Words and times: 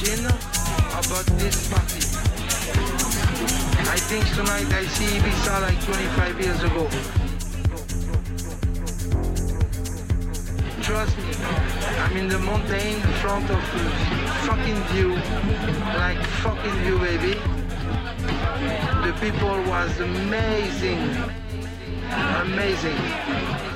about 0.00 1.26
this 1.38 1.68
party. 1.68 1.98
I 3.90 3.98
think 3.98 4.24
tonight 4.32 4.72
I 4.72 4.86
see 4.86 5.18
Ibiza 5.18 5.60
like 5.60 5.80
25 5.84 6.40
years 6.40 6.62
ago. 6.62 6.88
Trust 10.82 11.18
me, 11.18 11.24
I'm 11.98 12.16
in 12.16 12.28
the 12.28 12.38
mountain 12.38 12.94
in 12.94 13.12
front 13.18 13.50
of 13.50 13.60
fucking 14.46 14.80
view, 14.92 15.14
like 15.98 16.22
fucking 16.42 16.76
view, 16.84 16.98
baby. 17.00 17.34
The 19.04 19.12
people 19.20 19.60
was 19.64 19.98
amazing, 19.98 21.00
amazing. 22.44 23.67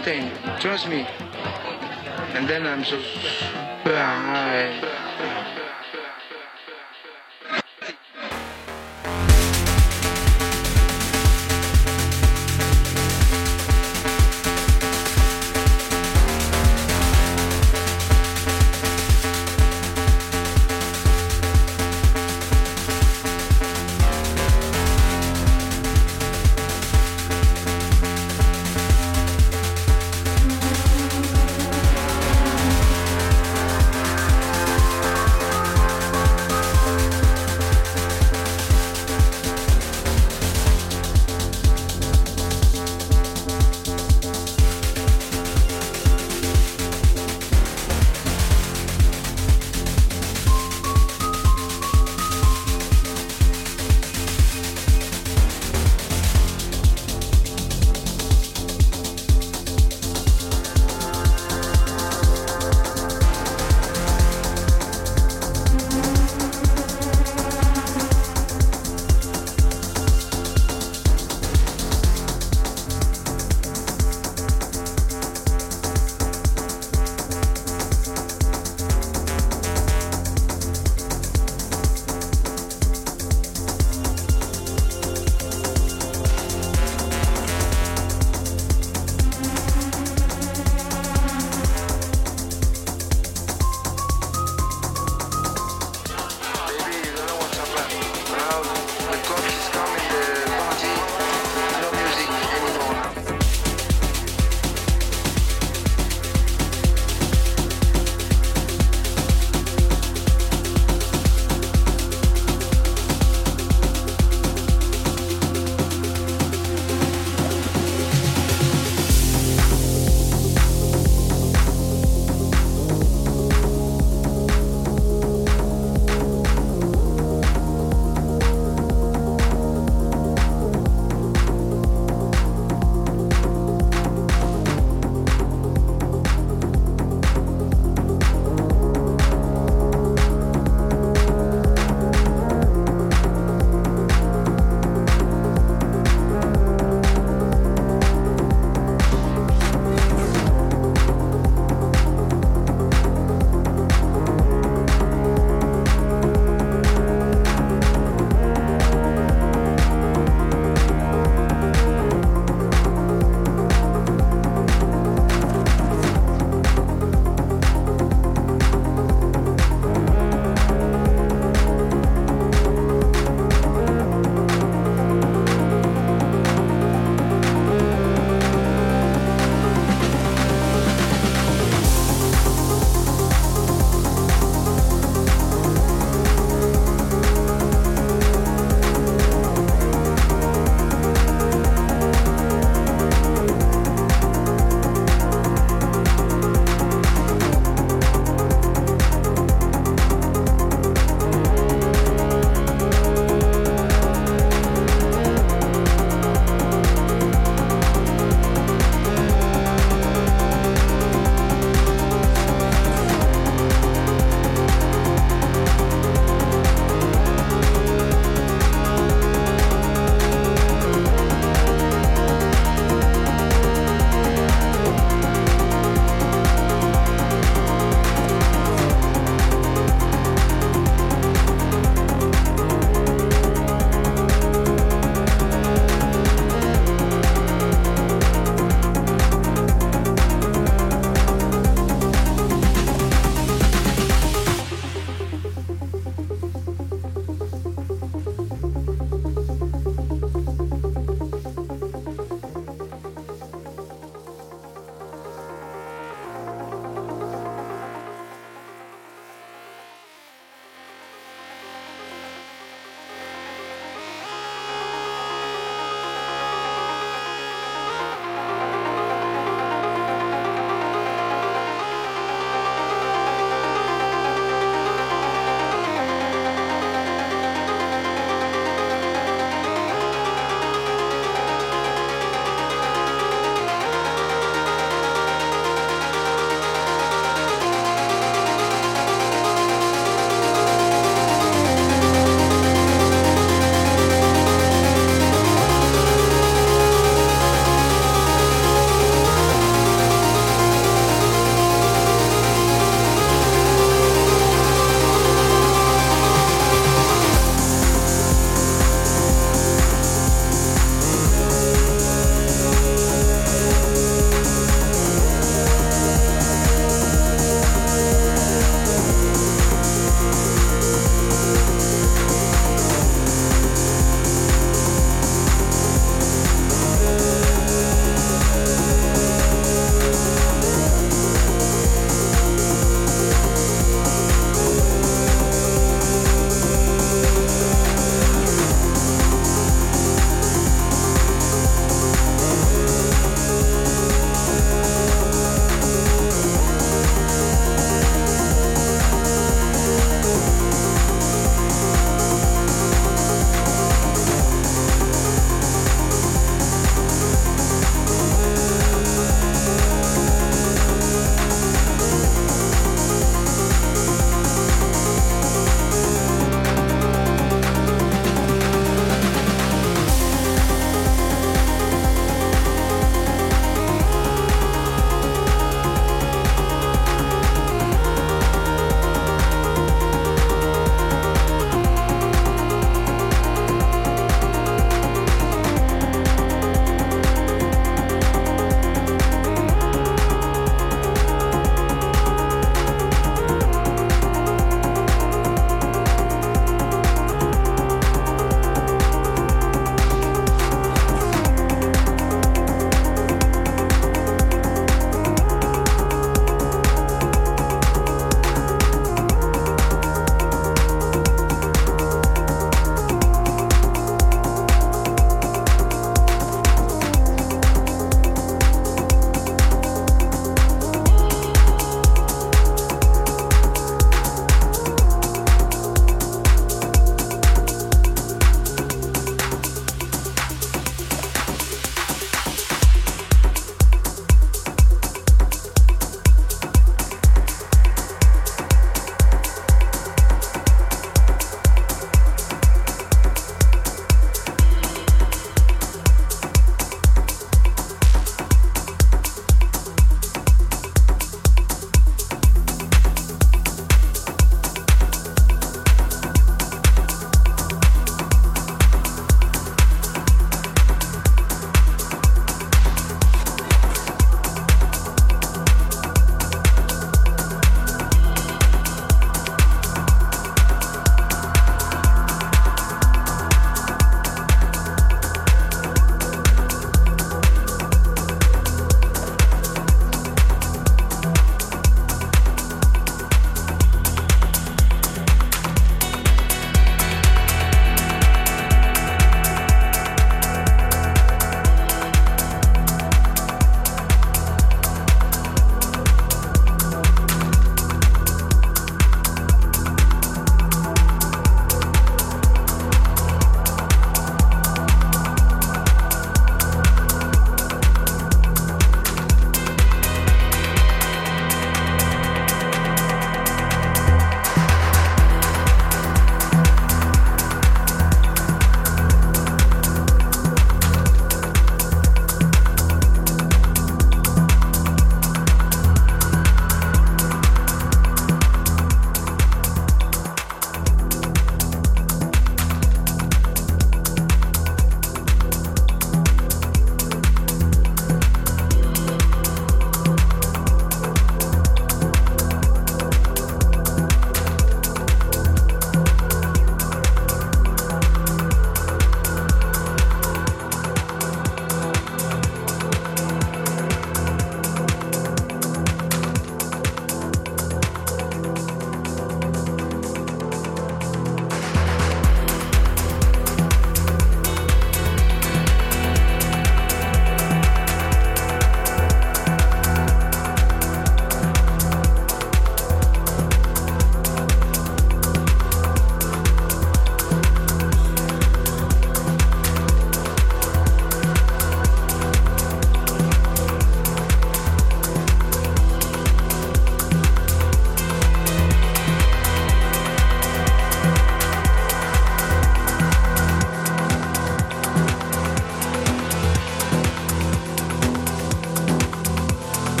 Mountain. 0.00 0.30
Trust 0.60 0.88
me. 0.88 1.06
And 2.34 2.48
then 2.48 2.66
I'm 2.66 2.84
so 2.84 3.00